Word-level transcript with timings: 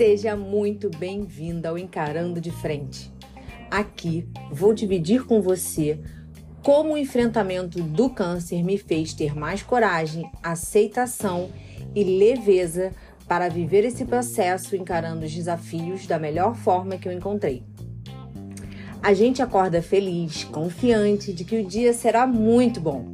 Seja 0.00 0.34
muito 0.34 0.88
bem-vinda 0.88 1.68
ao 1.68 1.76
Encarando 1.76 2.40
de 2.40 2.50
Frente. 2.50 3.12
Aqui 3.70 4.26
vou 4.50 4.72
dividir 4.72 5.26
com 5.26 5.42
você 5.42 6.00
como 6.62 6.94
o 6.94 6.96
enfrentamento 6.96 7.82
do 7.82 8.08
câncer 8.08 8.64
me 8.64 8.78
fez 8.78 9.12
ter 9.12 9.36
mais 9.36 9.62
coragem, 9.62 10.32
aceitação 10.42 11.50
e 11.94 12.02
leveza 12.02 12.92
para 13.28 13.50
viver 13.50 13.84
esse 13.84 14.06
processo 14.06 14.74
encarando 14.74 15.26
os 15.26 15.34
desafios 15.34 16.06
da 16.06 16.18
melhor 16.18 16.56
forma 16.56 16.96
que 16.96 17.06
eu 17.06 17.12
encontrei. 17.12 17.62
A 19.02 19.12
gente 19.12 19.42
acorda 19.42 19.82
feliz, 19.82 20.44
confiante 20.44 21.30
de 21.30 21.44
que 21.44 21.60
o 21.60 21.66
dia 21.66 21.92
será 21.92 22.26
muito 22.26 22.80
bom. 22.80 23.04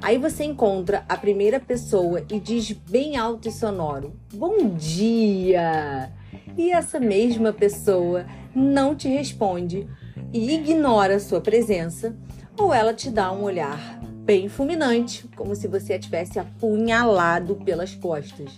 Aí 0.00 0.16
você 0.16 0.44
encontra 0.44 1.04
a 1.06 1.18
primeira 1.18 1.60
pessoa 1.60 2.24
e 2.30 2.40
diz 2.40 2.72
bem 2.72 3.18
alto 3.18 3.46
e 3.46 3.52
sonoro: 3.52 4.18
Bom 4.32 4.74
dia! 4.74 6.13
E 6.56 6.70
essa 6.70 7.00
mesma 7.00 7.52
pessoa 7.52 8.26
não 8.54 8.94
te 8.94 9.08
responde 9.08 9.88
e 10.32 10.54
ignora 10.54 11.16
a 11.16 11.20
sua 11.20 11.40
presença, 11.40 12.16
ou 12.56 12.72
ela 12.72 12.94
te 12.94 13.10
dá 13.10 13.32
um 13.32 13.42
olhar 13.42 14.00
bem 14.24 14.48
fulminante, 14.48 15.28
como 15.36 15.54
se 15.54 15.66
você 15.66 15.94
a 15.94 15.98
tivesse 15.98 16.38
apunhalado 16.38 17.56
pelas 17.56 17.94
costas. 17.94 18.52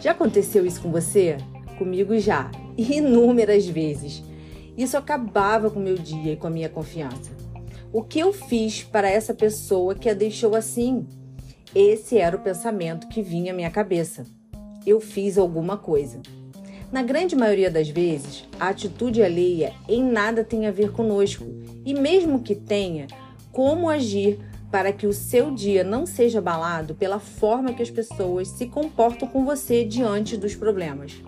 Já 0.00 0.12
aconteceu 0.12 0.64
isso 0.64 0.80
com 0.80 0.90
você? 0.90 1.36
Comigo 1.76 2.16
já, 2.18 2.50
inúmeras 2.78 3.66
vezes. 3.66 4.22
Isso 4.76 4.96
acabava 4.96 5.70
com 5.70 5.80
o 5.80 5.82
meu 5.82 5.96
dia 5.96 6.32
e 6.32 6.36
com 6.36 6.46
a 6.46 6.50
minha 6.50 6.68
confiança. 6.68 7.32
O 7.92 8.02
que 8.02 8.18
eu 8.18 8.32
fiz 8.32 8.82
para 8.82 9.08
essa 9.08 9.34
pessoa 9.34 9.94
que 9.94 10.08
a 10.08 10.14
deixou 10.14 10.54
assim? 10.54 11.06
Esse 11.74 12.18
era 12.18 12.36
o 12.36 12.40
pensamento 12.40 13.08
que 13.08 13.22
vinha 13.22 13.52
à 13.52 13.56
minha 13.56 13.70
cabeça. 13.70 14.24
Eu 14.86 15.00
fiz 15.00 15.38
alguma 15.38 15.76
coisa. 15.76 16.20
Na 16.94 17.02
grande 17.02 17.34
maioria 17.34 17.72
das 17.72 17.88
vezes, 17.88 18.44
a 18.60 18.68
atitude 18.68 19.20
alheia 19.20 19.74
em 19.88 20.00
nada 20.00 20.44
tem 20.44 20.68
a 20.68 20.70
ver 20.70 20.92
conosco, 20.92 21.44
e 21.84 21.92
mesmo 21.92 22.38
que 22.38 22.54
tenha, 22.54 23.08
como 23.50 23.90
agir 23.90 24.38
para 24.70 24.92
que 24.92 25.04
o 25.04 25.12
seu 25.12 25.50
dia 25.50 25.82
não 25.82 26.06
seja 26.06 26.38
abalado 26.38 26.94
pela 26.94 27.18
forma 27.18 27.72
que 27.72 27.82
as 27.82 27.90
pessoas 27.90 28.46
se 28.46 28.66
comportam 28.66 29.26
com 29.26 29.44
você 29.44 29.84
diante 29.84 30.36
dos 30.36 30.54
problemas. 30.54 31.20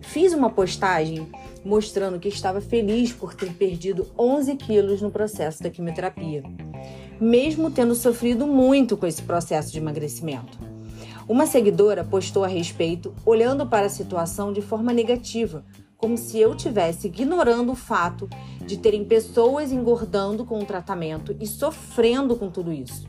Fiz 0.00 0.32
uma 0.32 0.48
postagem 0.48 1.28
mostrando 1.62 2.18
que 2.18 2.28
estava 2.28 2.62
feliz 2.62 3.12
por 3.12 3.34
ter 3.34 3.52
perdido 3.52 4.10
11 4.18 4.56
quilos 4.56 5.02
no 5.02 5.10
processo 5.10 5.62
da 5.62 5.68
quimioterapia, 5.68 6.42
mesmo 7.20 7.70
tendo 7.70 7.94
sofrido 7.94 8.46
muito 8.46 8.96
com 8.96 9.06
esse 9.06 9.20
processo 9.20 9.70
de 9.70 9.76
emagrecimento. 9.76 10.71
Uma 11.28 11.46
seguidora 11.46 12.02
postou 12.02 12.44
a 12.44 12.48
respeito, 12.48 13.14
olhando 13.24 13.66
para 13.66 13.86
a 13.86 13.90
situação 13.90 14.52
de 14.52 14.60
forma 14.60 14.92
negativa, 14.92 15.64
como 15.96 16.18
se 16.18 16.38
eu 16.38 16.56
tivesse 16.56 17.06
ignorando 17.06 17.72
o 17.72 17.76
fato 17.76 18.28
de 18.66 18.76
terem 18.76 19.04
pessoas 19.04 19.70
engordando 19.70 20.44
com 20.44 20.58
o 20.58 20.66
tratamento 20.66 21.36
e 21.40 21.46
sofrendo 21.46 22.34
com 22.34 22.50
tudo 22.50 22.72
isso. 22.72 23.06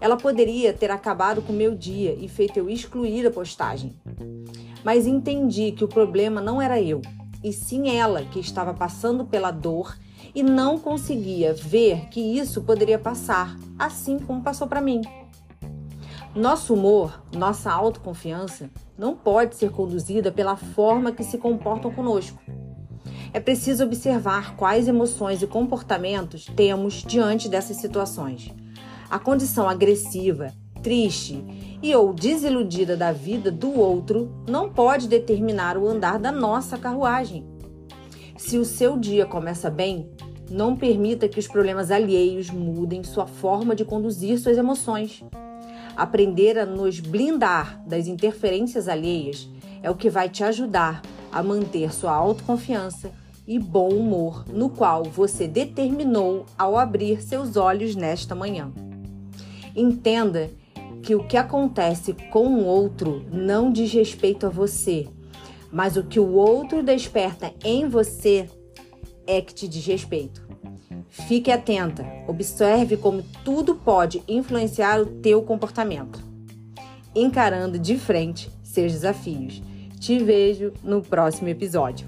Ela 0.00 0.16
poderia 0.16 0.72
ter 0.72 0.90
acabado 0.90 1.40
com 1.42 1.52
o 1.52 1.56
meu 1.56 1.74
dia 1.74 2.16
e 2.18 2.28
feito 2.28 2.56
eu 2.56 2.68
excluir 2.68 3.26
a 3.26 3.30
postagem. 3.30 3.94
Mas 4.84 5.06
entendi 5.06 5.72
que 5.72 5.84
o 5.84 5.88
problema 5.88 6.40
não 6.40 6.60
era 6.60 6.80
eu, 6.80 7.00
e 7.42 7.52
sim 7.52 7.88
ela 7.88 8.24
que 8.24 8.40
estava 8.40 8.74
passando 8.74 9.24
pela 9.24 9.52
dor 9.52 9.96
e 10.34 10.42
não 10.42 10.78
conseguia 10.78 11.54
ver 11.54 12.08
que 12.08 12.20
isso 12.20 12.62
poderia 12.62 12.98
passar, 12.98 13.56
assim 13.78 14.18
como 14.18 14.42
passou 14.42 14.66
para 14.66 14.80
mim. 14.80 15.02
Nosso 16.38 16.72
humor, 16.72 17.20
nossa 17.36 17.68
autoconfiança 17.68 18.70
não 18.96 19.16
pode 19.16 19.56
ser 19.56 19.72
conduzida 19.72 20.30
pela 20.30 20.54
forma 20.54 21.10
que 21.10 21.24
se 21.24 21.36
comportam 21.36 21.90
conosco. 21.90 22.40
É 23.32 23.40
preciso 23.40 23.82
observar 23.82 24.54
quais 24.54 24.86
emoções 24.86 25.42
e 25.42 25.48
comportamentos 25.48 26.46
temos 26.54 27.02
diante 27.02 27.48
dessas 27.48 27.78
situações. 27.78 28.54
A 29.10 29.18
condição 29.18 29.68
agressiva, 29.68 30.52
triste 30.80 31.44
e 31.82 31.92
ou 31.96 32.14
desiludida 32.14 32.96
da 32.96 33.10
vida 33.10 33.50
do 33.50 33.76
outro 33.76 34.30
não 34.48 34.70
pode 34.72 35.08
determinar 35.08 35.76
o 35.76 35.88
andar 35.88 36.20
da 36.20 36.30
nossa 36.30 36.78
carruagem. 36.78 37.44
Se 38.36 38.58
o 38.58 38.64
seu 38.64 38.96
dia 38.96 39.26
começa 39.26 39.68
bem, 39.68 40.08
não 40.48 40.76
permita 40.76 41.28
que 41.28 41.40
os 41.40 41.48
problemas 41.48 41.90
alheios 41.90 42.48
mudem 42.48 43.02
sua 43.02 43.26
forma 43.26 43.74
de 43.74 43.84
conduzir 43.84 44.38
suas 44.38 44.56
emoções. 44.56 45.24
Aprender 45.98 46.56
a 46.56 46.64
nos 46.64 47.00
blindar 47.00 47.82
das 47.84 48.06
interferências 48.06 48.86
alheias 48.86 49.48
é 49.82 49.90
o 49.90 49.96
que 49.96 50.08
vai 50.08 50.28
te 50.28 50.44
ajudar 50.44 51.02
a 51.32 51.42
manter 51.42 51.92
sua 51.92 52.12
autoconfiança 52.12 53.10
e 53.48 53.58
bom 53.58 53.88
humor 53.88 54.44
no 54.48 54.70
qual 54.70 55.02
você 55.02 55.48
determinou 55.48 56.46
ao 56.56 56.78
abrir 56.78 57.20
seus 57.20 57.56
olhos 57.56 57.96
nesta 57.96 58.32
manhã. 58.32 58.70
Entenda 59.74 60.48
que 61.02 61.16
o 61.16 61.26
que 61.26 61.36
acontece 61.36 62.14
com 62.30 62.46
o 62.46 62.64
outro 62.64 63.24
não 63.32 63.72
diz 63.72 63.92
respeito 63.92 64.46
a 64.46 64.50
você, 64.50 65.08
mas 65.72 65.96
o 65.96 66.04
que 66.04 66.20
o 66.20 66.34
outro 66.34 66.80
desperta 66.80 67.52
em 67.64 67.88
você 67.88 68.48
é 69.26 69.40
que 69.40 69.52
te 69.52 69.66
diz 69.66 69.84
respeito. 69.84 70.46
Fique 71.08 71.50
atenta, 71.50 72.04
observe 72.26 72.96
como 72.96 73.22
tudo 73.44 73.74
pode 73.74 74.22
influenciar 74.28 75.00
o 75.00 75.06
teu 75.06 75.42
comportamento. 75.42 76.22
Encarando 77.14 77.78
de 77.78 77.96
frente 77.96 78.50
seus 78.62 78.92
desafios. 78.92 79.62
Te 79.98 80.18
vejo 80.18 80.72
no 80.84 81.02
próximo 81.02 81.48
episódio. 81.48 82.06